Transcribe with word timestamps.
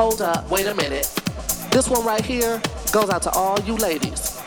Hold 0.00 0.22
up, 0.22 0.48
wait 0.48 0.66
a 0.66 0.74
minute. 0.74 1.04
This 1.70 1.86
one 1.86 2.06
right 2.06 2.24
here 2.24 2.58
goes 2.90 3.10
out 3.10 3.20
to 3.24 3.30
all 3.32 3.60
you 3.60 3.76
ladies. 3.76 4.40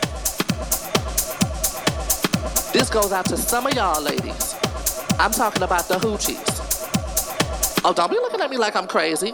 This 2.72 2.90
goes 2.90 3.12
out 3.12 3.26
to 3.26 3.36
some 3.36 3.64
of 3.64 3.74
y'all 3.74 4.02
ladies. 4.02 4.56
I'm 5.16 5.30
talking 5.30 5.62
about 5.62 5.86
the 5.86 5.94
hoochies. 5.94 6.42
Oh, 7.84 7.92
don't 7.92 8.10
be 8.10 8.16
looking 8.16 8.40
at 8.40 8.50
me 8.50 8.56
like 8.56 8.74
I'm 8.74 8.88
crazy. 8.88 9.32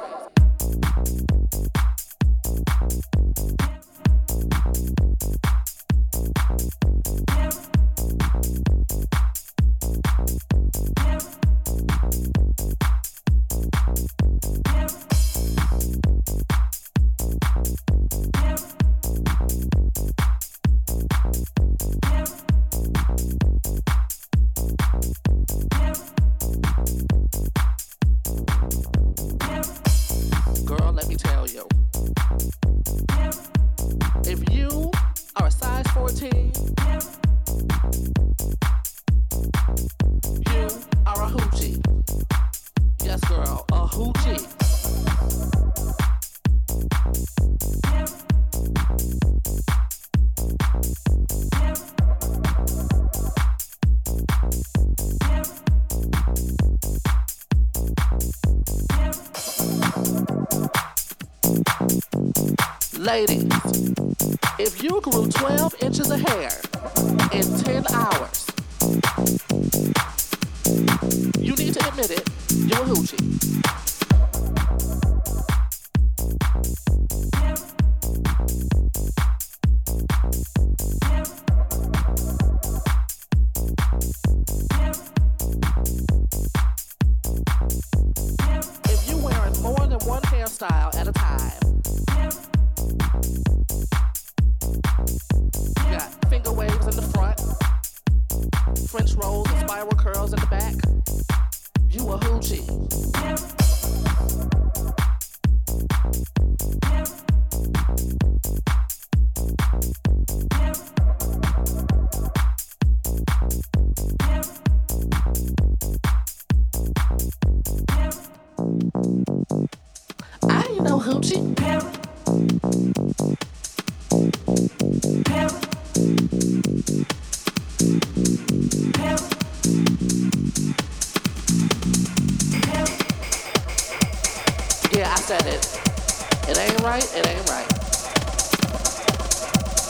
Ladies, 63.10 63.39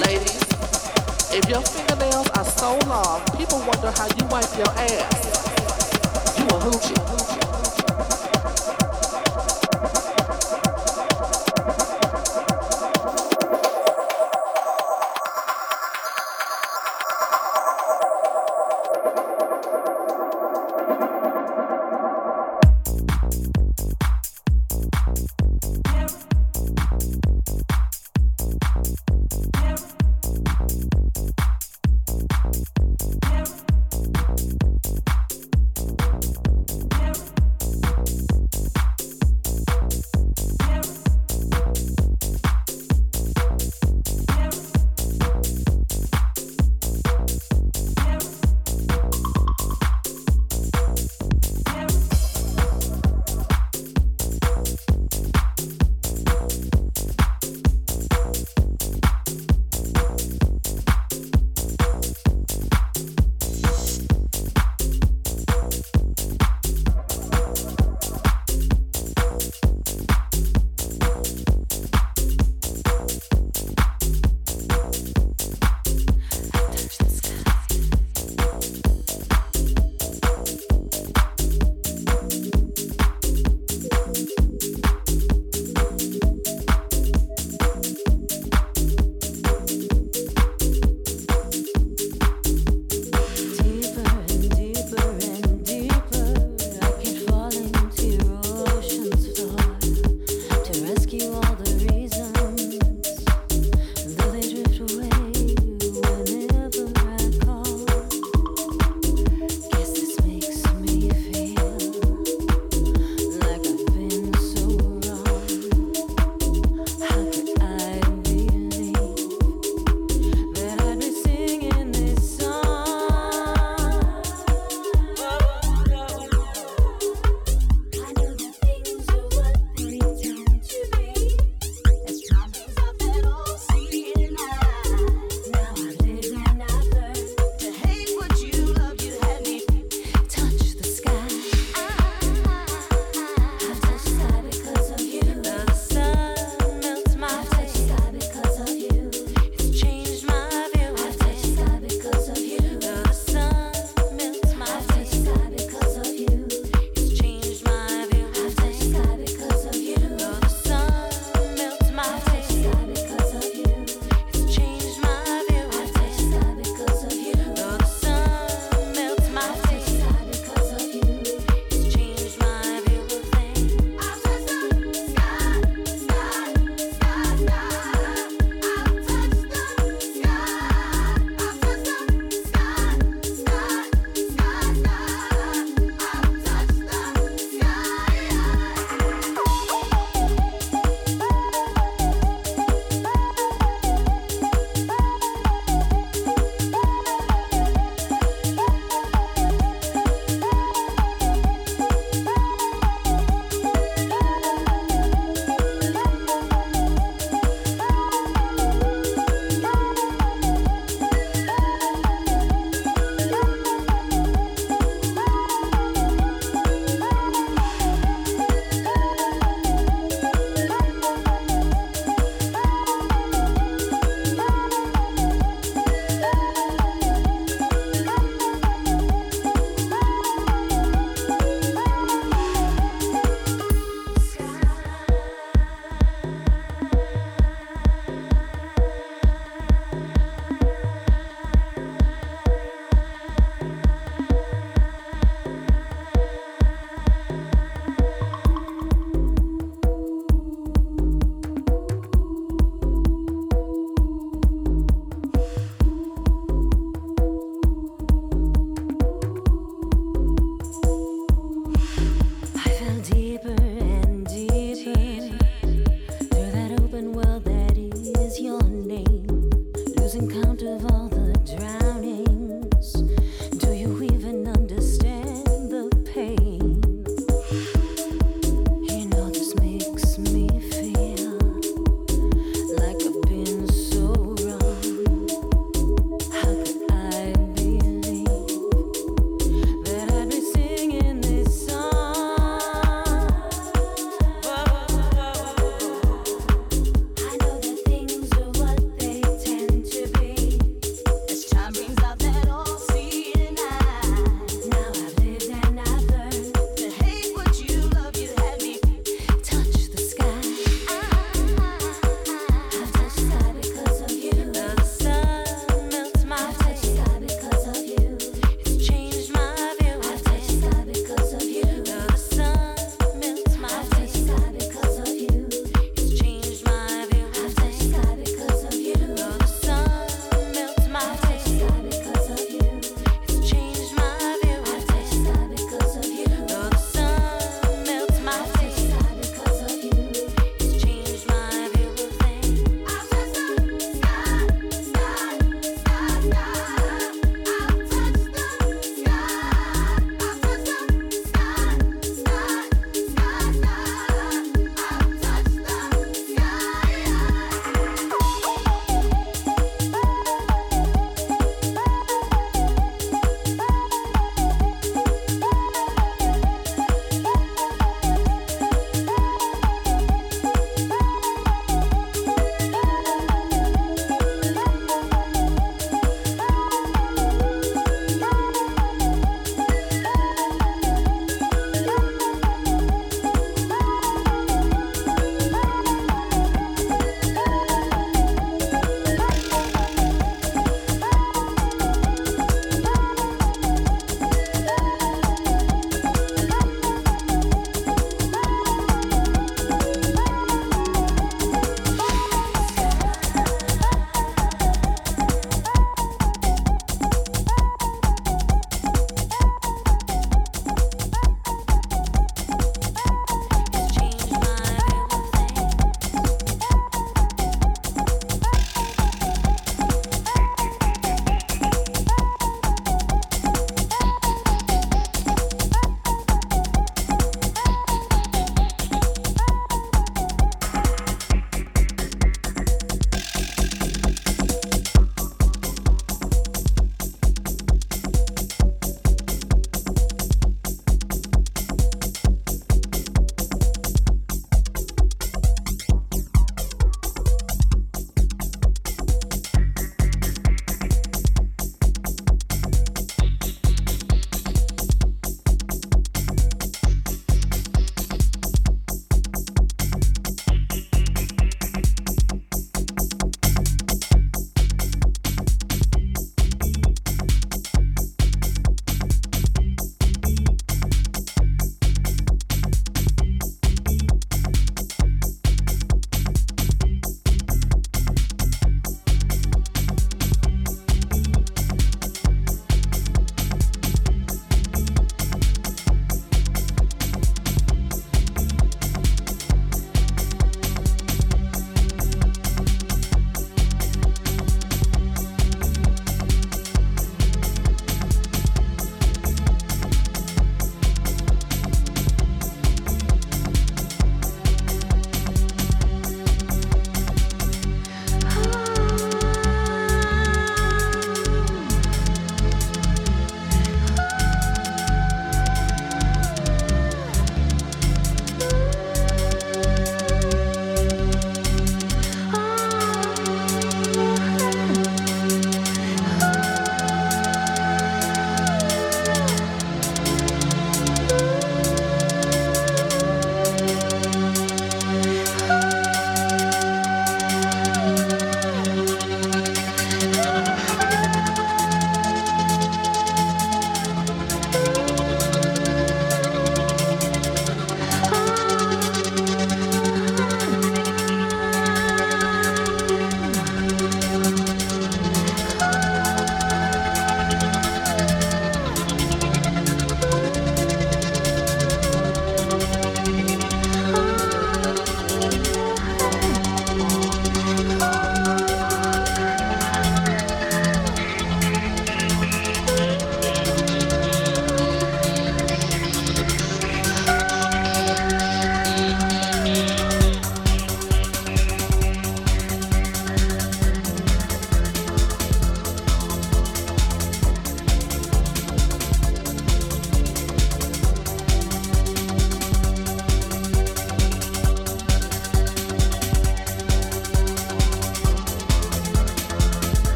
Ladies, 0.00 0.42
if 1.32 1.48
your 1.48 1.62
fingernails 1.62 2.28
are 2.30 2.44
so 2.44 2.76
long, 2.88 3.20
people 3.36 3.58
wonder 3.60 3.92
how 3.92 4.06
you 4.16 4.26
wipe 4.26 4.50
your 4.58 4.68
ass. 4.70 6.36
You 6.36 6.46
a 6.46 6.58
hoochie. 6.58 7.24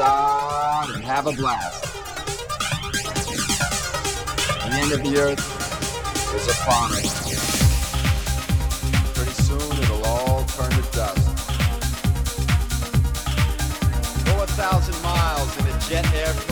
Go 0.00 0.06
and 0.94 1.04
have 1.04 1.26
a 1.26 1.32
blast. 1.32 1.84
The 4.64 4.70
end 4.72 4.92
of 4.92 5.02
the 5.02 5.18
earth 5.20 6.34
is 6.34 6.48
upon 6.48 6.92
us. 6.92 7.20
Pretty 9.14 9.32
soon 9.32 9.82
it'll 9.82 10.02
all 10.06 10.44
turn 10.44 10.70
to 10.70 10.82
dust. 10.96 11.26
Go 14.24 14.42
a 14.42 14.46
thousand 14.46 15.02
miles 15.02 15.58
in 15.58 15.66
a 15.66 15.78
jet 15.80 16.10
airplane. 16.14 16.49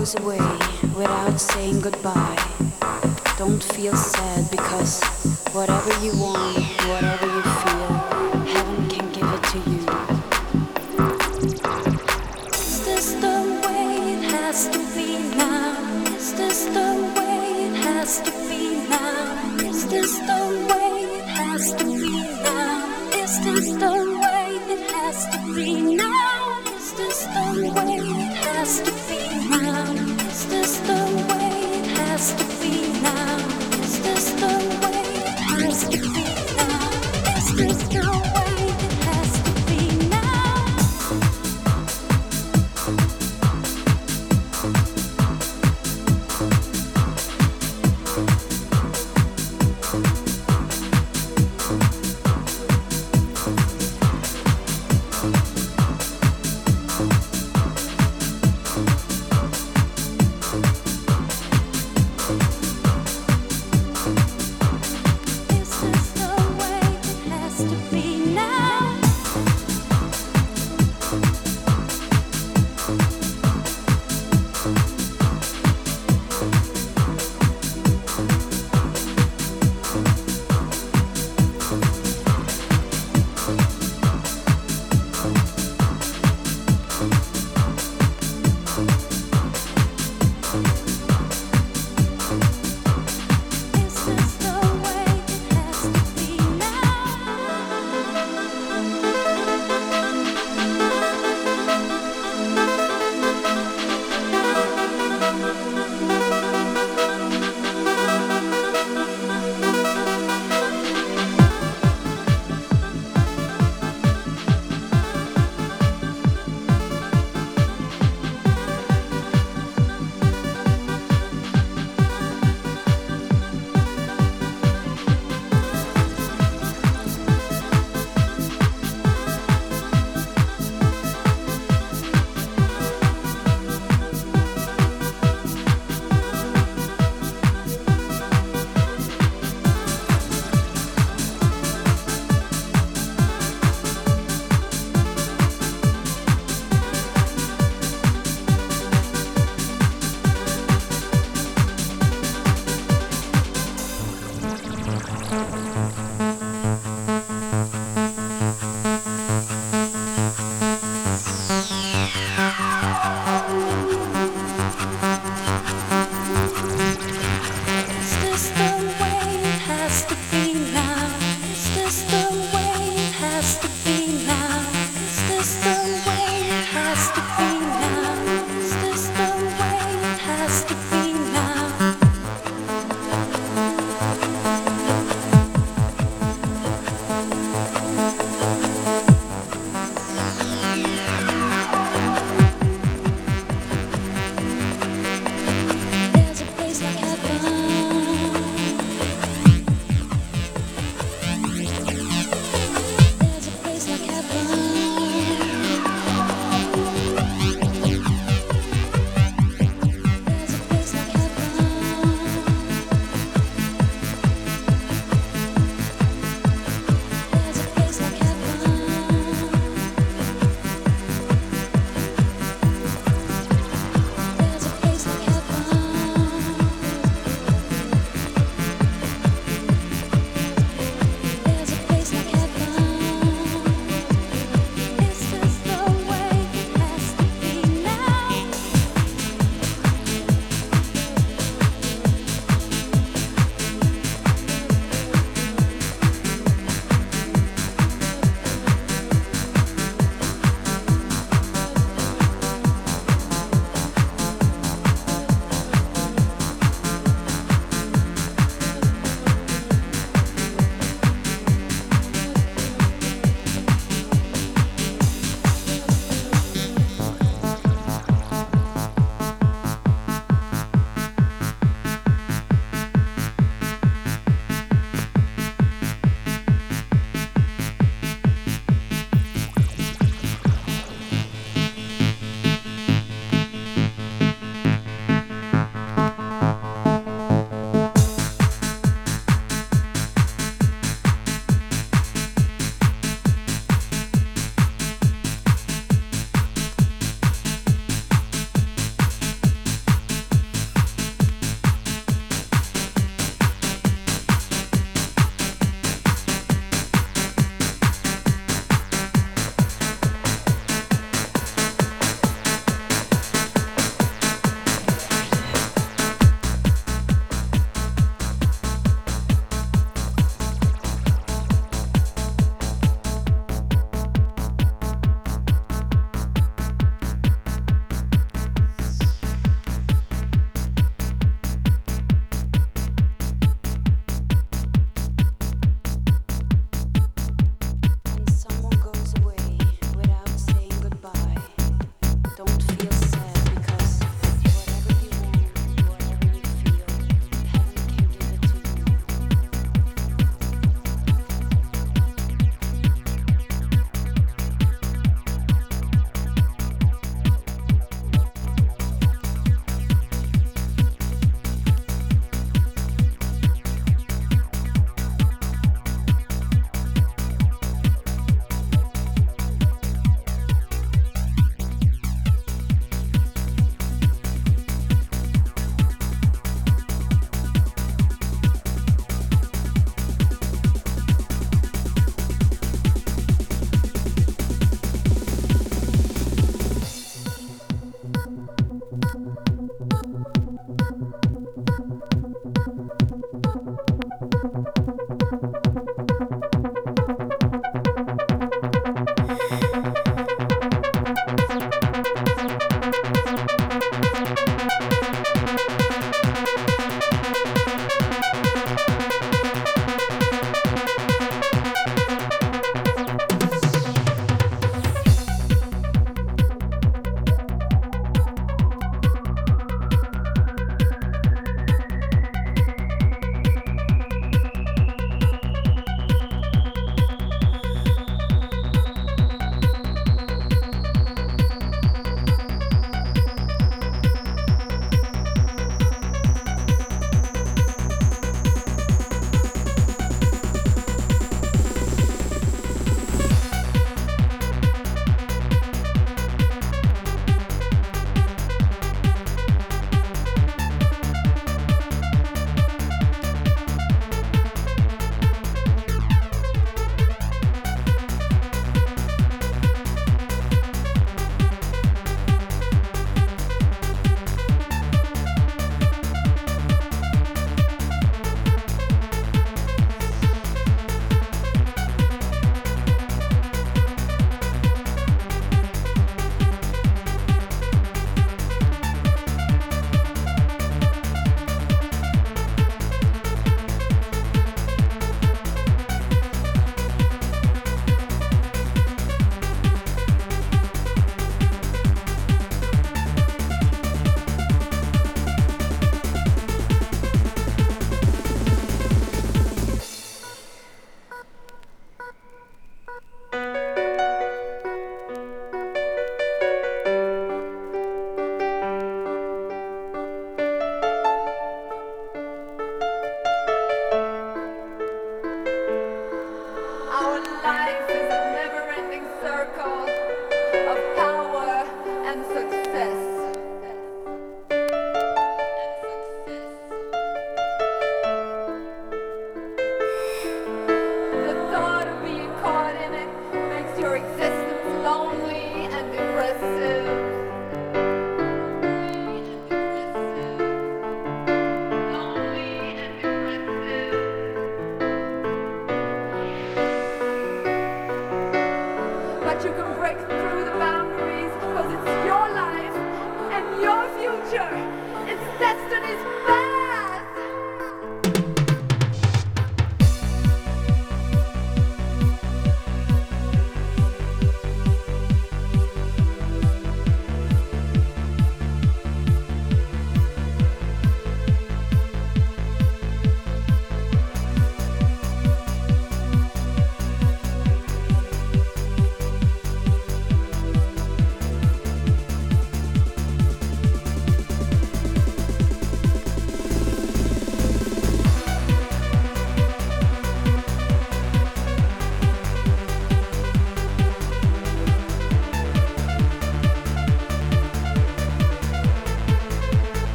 Goes 0.00 0.14
away 0.14 0.40
without 0.96 1.38
saying 1.38 1.78
goodbye. 1.82 2.42
Don't 3.36 3.62
feel 3.62 3.94
sad 3.94 4.50
because 4.50 5.02
whatever 5.52 5.92
you 6.02 6.12
want, 6.16 6.56
whatever 6.88 7.26
you 7.26 7.42
feel, 7.60 7.92
heaven 8.54 8.88
can 8.88 9.06
give 9.12 9.28
it 9.36 9.42
to 9.52 9.58
you. 9.70 9.80
Is 12.48 12.84
this 12.86 13.12
the 13.24 13.36
way 13.66 13.88
it 14.14 14.22
has 14.36 14.68
to 14.68 14.78
be 14.96 15.10
now? 15.36 15.76
Is 16.16 16.32
this 16.32 16.64
the 16.76 16.90
way 17.16 17.38
it 17.68 17.76
has 17.84 18.20
to 18.22 18.32
be 18.48 18.64
now? 18.88 19.68
Is 19.68 19.86
this 19.86 20.18
the 20.30 20.42
way 20.70 20.92
it 21.18 21.28
has 21.28 21.74
to 21.74 21.84
be 21.84 22.22
now? 22.48 23.20
Is 23.22 23.34
this 23.44 23.66
the 23.82 23.94
way 24.22 24.46
it 24.74 24.82
has 24.92 25.26
to 25.32 25.38
be 25.54 25.94
now? 25.94 26.58
Is 26.74 26.92
this 26.94 27.18
the 27.36 27.44
way 27.76 27.98
it 27.98 28.32
has 28.48 28.80
to 28.80 28.92
be 28.92 29.09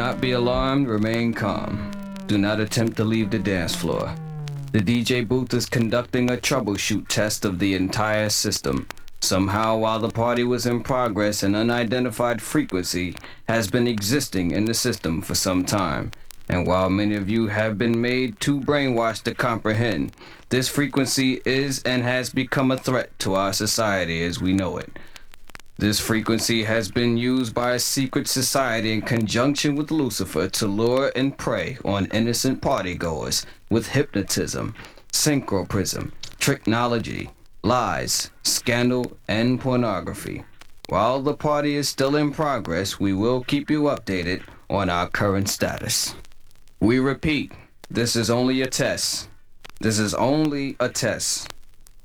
not 0.00 0.18
be 0.18 0.30
alarmed, 0.30 0.88
remain 0.88 1.34
calm. 1.34 1.90
Do 2.26 2.38
not 2.38 2.58
attempt 2.58 2.96
to 2.96 3.04
leave 3.04 3.28
the 3.28 3.38
dance 3.38 3.74
floor. 3.74 4.14
The 4.72 4.78
DJ 4.78 5.28
booth 5.28 5.52
is 5.52 5.66
conducting 5.66 6.30
a 6.30 6.38
troubleshoot 6.38 7.06
test 7.08 7.44
of 7.44 7.58
the 7.58 7.74
entire 7.74 8.30
system. 8.30 8.88
Somehow, 9.20 9.76
while 9.76 9.98
the 9.98 10.08
party 10.08 10.42
was 10.42 10.64
in 10.64 10.82
progress, 10.82 11.42
an 11.42 11.54
unidentified 11.54 12.40
frequency 12.40 13.14
has 13.46 13.70
been 13.70 13.86
existing 13.86 14.52
in 14.52 14.64
the 14.64 14.72
system 14.72 15.20
for 15.20 15.34
some 15.34 15.66
time. 15.66 16.12
And 16.48 16.66
while 16.66 16.88
many 16.88 17.14
of 17.14 17.28
you 17.28 17.48
have 17.48 17.76
been 17.76 18.00
made 18.00 18.40
too 18.40 18.58
brainwashed 18.58 19.24
to 19.24 19.34
comprehend, 19.34 20.12
this 20.48 20.66
frequency 20.66 21.42
is 21.44 21.82
and 21.82 22.04
has 22.04 22.30
become 22.30 22.70
a 22.70 22.78
threat 22.78 23.10
to 23.18 23.34
our 23.34 23.52
society 23.52 24.24
as 24.24 24.40
we 24.40 24.54
know 24.54 24.78
it. 24.78 24.98
This 25.80 25.98
frequency 25.98 26.64
has 26.64 26.90
been 26.90 27.16
used 27.16 27.54
by 27.54 27.72
a 27.72 27.78
secret 27.78 28.28
society 28.28 28.92
in 28.92 29.00
conjunction 29.00 29.76
with 29.76 29.90
Lucifer 29.90 30.46
to 30.46 30.66
lure 30.66 31.10
and 31.16 31.38
prey 31.38 31.78
on 31.86 32.04
innocent 32.12 32.60
partygoers 32.60 33.46
with 33.70 33.86
hypnotism, 33.86 34.74
synchroprism, 35.10 36.12
technology, 36.38 37.30
lies, 37.62 38.30
scandal, 38.42 39.16
and 39.26 39.58
pornography. 39.58 40.44
While 40.90 41.22
the 41.22 41.32
party 41.32 41.76
is 41.76 41.88
still 41.88 42.14
in 42.14 42.30
progress, 42.32 43.00
we 43.00 43.14
will 43.14 43.42
keep 43.42 43.70
you 43.70 43.84
updated 43.84 44.42
on 44.68 44.90
our 44.90 45.08
current 45.08 45.48
status. 45.48 46.14
We 46.80 46.98
repeat, 46.98 47.52
this 47.88 48.16
is 48.16 48.28
only 48.28 48.60
a 48.60 48.66
test. 48.66 49.30
This 49.80 49.98
is 49.98 50.12
only 50.12 50.76
a 50.78 50.90
test. 50.90 51.50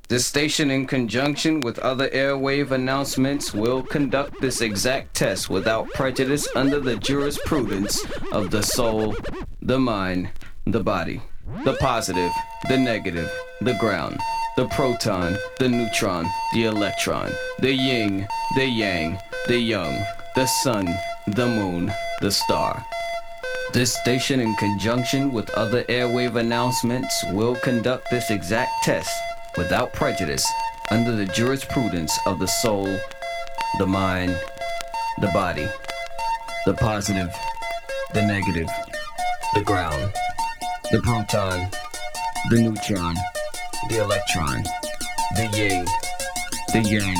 This 0.07 0.27
station, 0.27 0.69
in 0.69 0.85
conjunction 0.85 1.61
with 1.61 1.79
other 1.79 2.09
airwave 2.09 2.69
announcements, 2.69 3.55
will 3.55 3.81
conduct 3.81 4.39
this 4.39 4.61
exact 4.61 5.15
test 5.15 5.49
without 5.49 5.89
prejudice 5.93 6.47
under 6.55 6.79
the 6.79 6.95
jurisprudence 6.97 8.05
of 8.31 8.51
the 8.51 8.61
soul, 8.61 9.15
the 9.63 9.79
mind, 9.79 10.29
the 10.67 10.83
body, 10.83 11.23
the 11.63 11.73
positive, 11.77 12.31
the 12.69 12.77
negative, 12.77 13.31
the 13.61 13.73
ground, 13.79 14.19
the 14.57 14.67
proton, 14.67 15.37
the 15.57 15.67
neutron, 15.67 16.27
the 16.53 16.65
electron, 16.65 17.31
the 17.57 17.73
yin, 17.73 18.27
the 18.55 18.65
yang, 18.65 19.17
the 19.47 19.57
young, 19.57 20.05
the 20.35 20.45
sun, 20.45 20.87
the 21.29 21.47
moon, 21.47 21.91
the 22.21 22.29
star. 22.29 22.85
This 23.73 23.95
station, 23.95 24.39
in 24.39 24.55
conjunction 24.57 25.31
with 25.31 25.49
other 25.51 25.83
airwave 25.85 26.35
announcements, 26.35 27.25
will 27.31 27.55
conduct 27.55 28.11
this 28.11 28.29
exact 28.29 28.83
test 28.83 29.11
without 29.57 29.93
prejudice 29.93 30.45
under 30.91 31.15
the 31.15 31.25
jurisprudence 31.25 32.17
of 32.25 32.39
the 32.39 32.47
soul, 32.47 32.85
the 33.79 33.85
mind, 33.87 34.39
the 35.21 35.27
body, 35.27 35.67
the 36.65 36.73
positive, 36.73 37.33
the 38.13 38.21
negative, 38.21 38.69
the 39.53 39.61
ground, 39.61 40.13
the 40.91 41.01
proton, 41.01 41.69
the 42.49 42.61
neutron, 42.61 43.15
the 43.89 44.01
electron, 44.01 44.63
the 45.35 45.49
yin, 45.53 45.85
the 46.73 46.81
yang, 46.81 47.15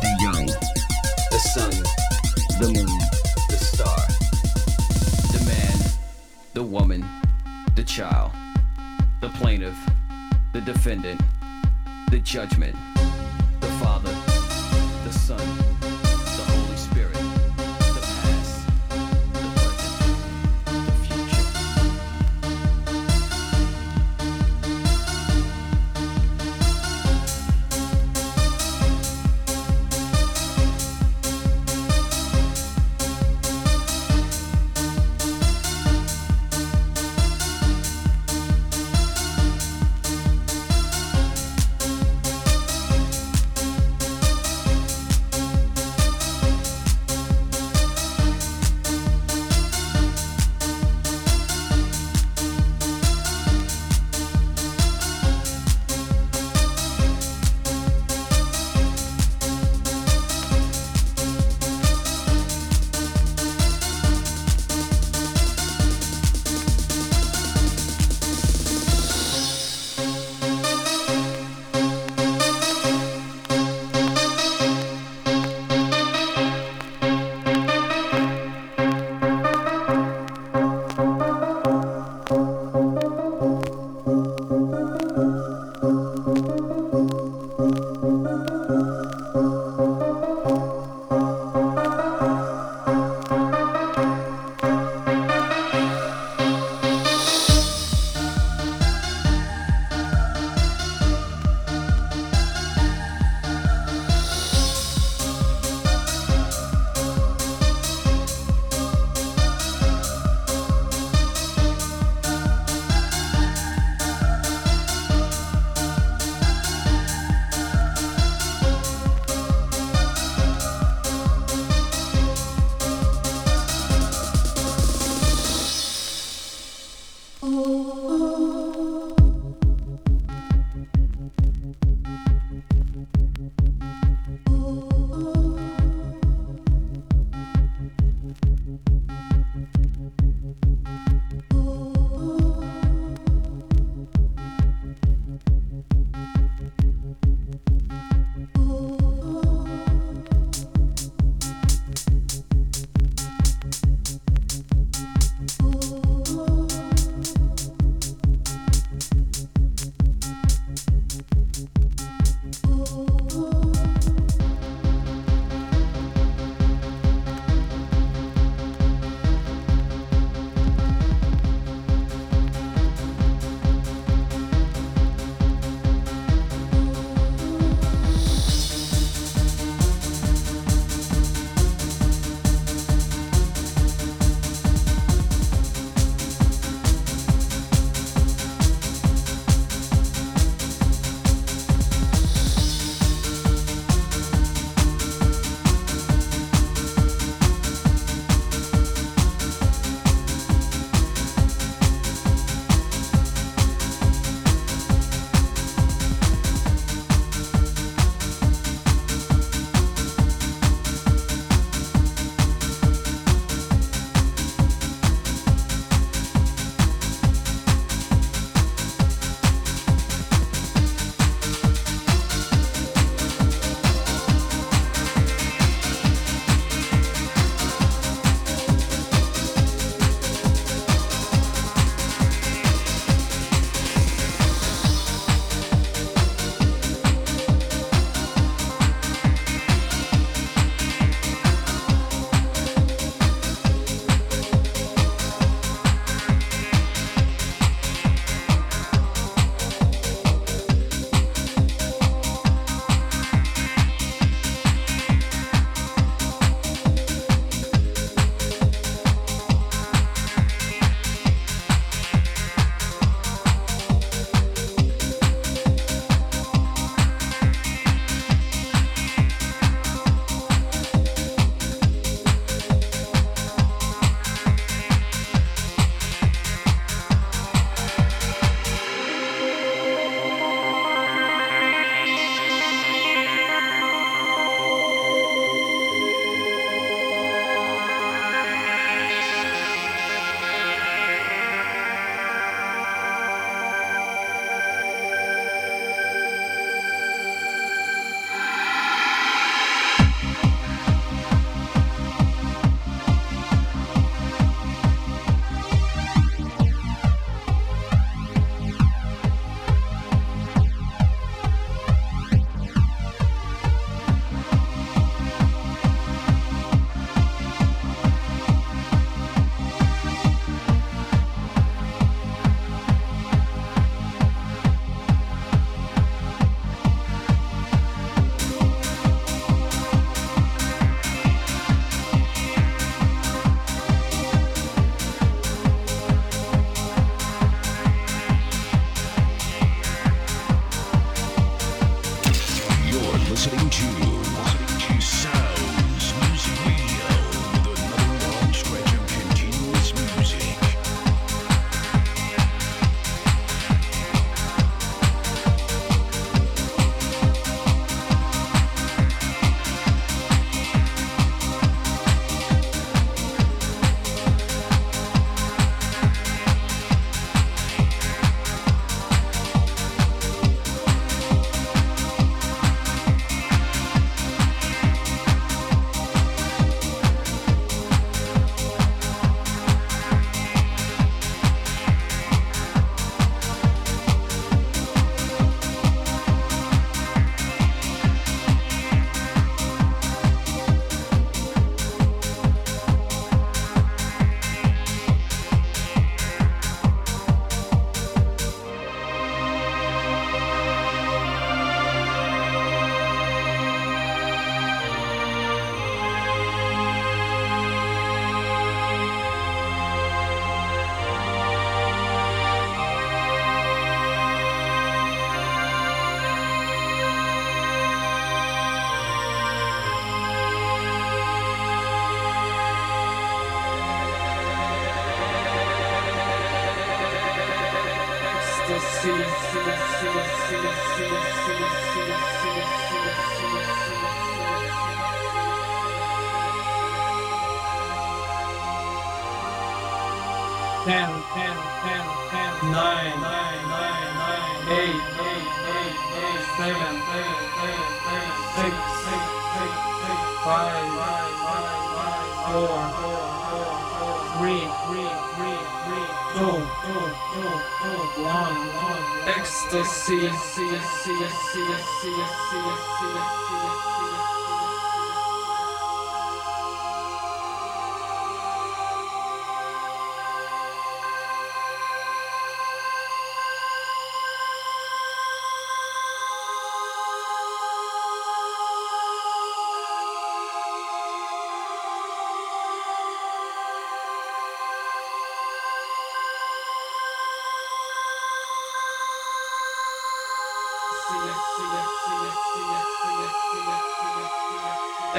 the 0.00 0.18
young, 0.20 0.46
the 0.46 1.38
sun, 1.38 1.70
the 2.60 2.72
moon, 2.72 2.98
the 3.48 3.56
star 3.56 3.98
the 5.32 5.44
man, 5.44 5.90
the 6.54 6.62
woman, 6.62 7.04
the 7.76 7.84
child, 7.84 8.32
the 9.20 9.28
plaintiff, 9.30 9.76
the 10.52 10.60
defendant, 10.60 11.20
the 12.10 12.18
judgment, 12.20 12.74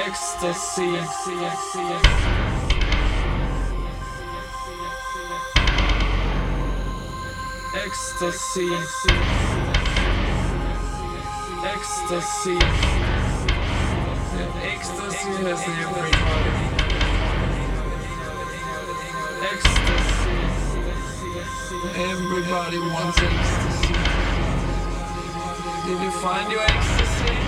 ecstasy. 0.06 0.96
Ecstasy. 7.76 8.68
Ecstasy. 11.66 12.58
Ecstasy 14.64 15.32
has 15.44 15.62
everybody. 15.68 16.14
Ecstasy. 19.52 20.36
Everybody 22.10 22.80
wants 22.80 23.18
ecstasy. 23.20 23.96
Did 25.86 26.00
you 26.04 26.12
find 26.12 26.52
your 26.52 26.62
ecstasy? 26.62 27.39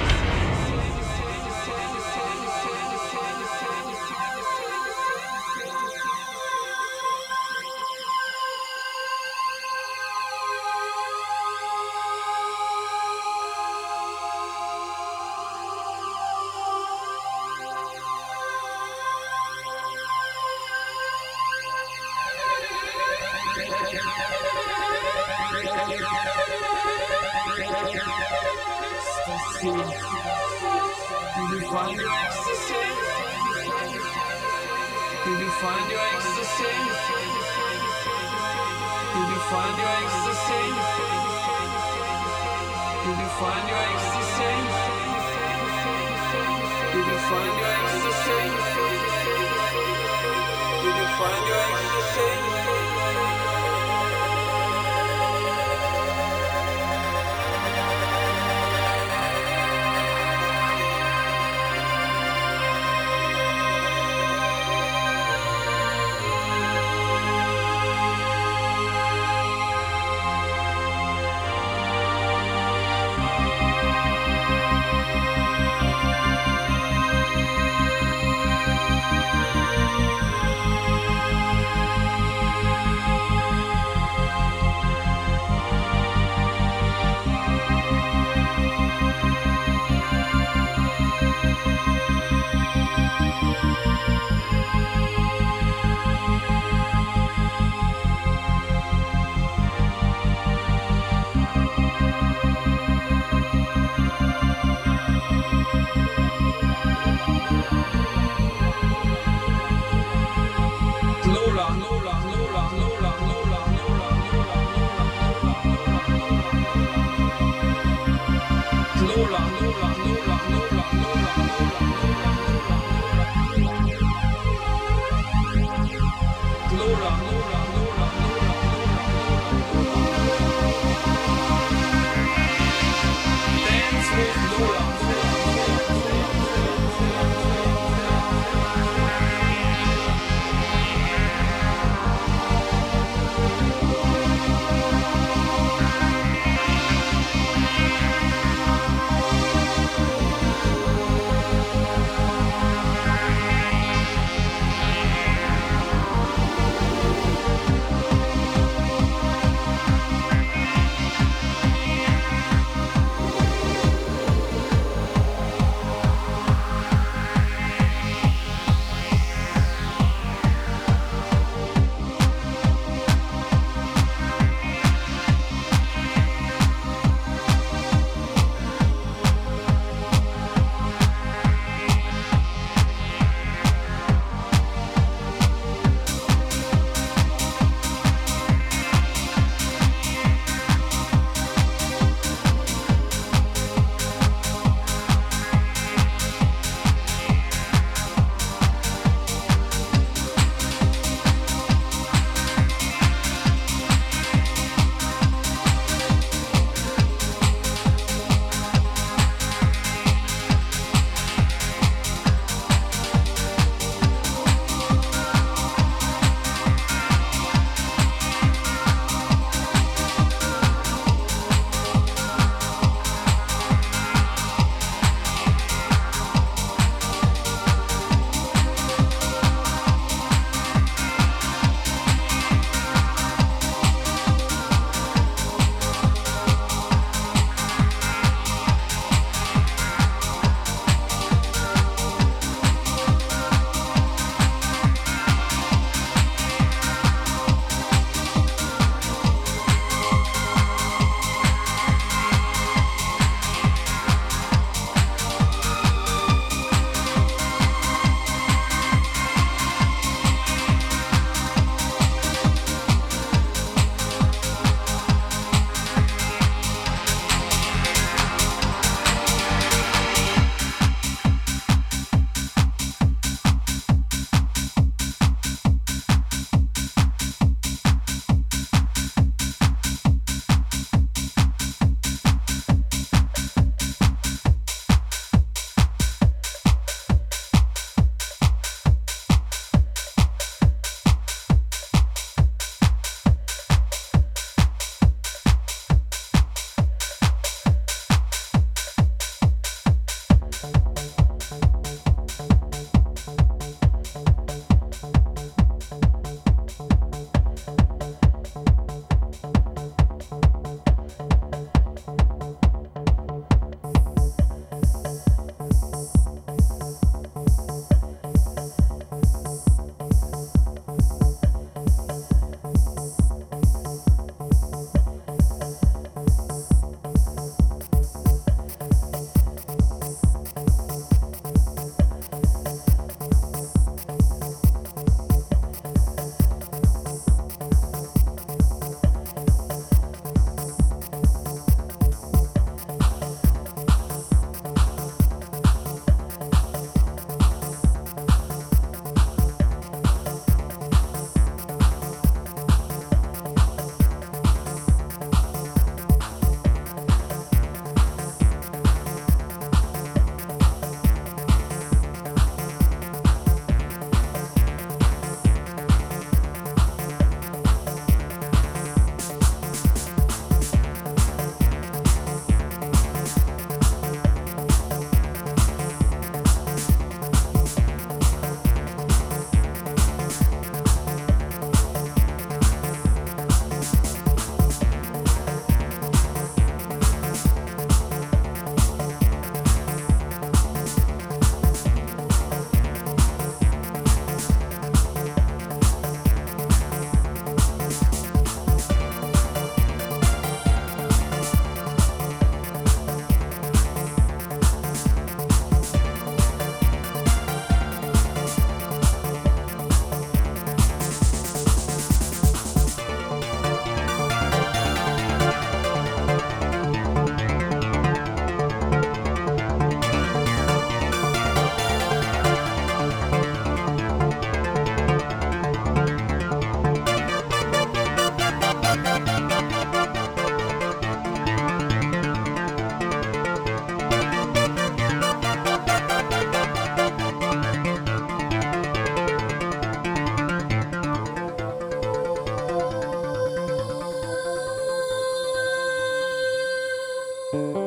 Thank 447.51 447.80